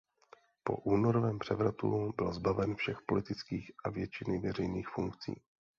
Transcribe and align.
Po 0.63 0.75
únorovém 0.77 1.39
převratu 1.39 2.13
byl 2.15 2.33
zbaven 2.33 2.75
všech 2.75 3.01
politických 3.05 3.71
a 3.83 3.89
většiny 3.89 4.39
veřejných 4.39 4.87
funkcí. 4.87 5.41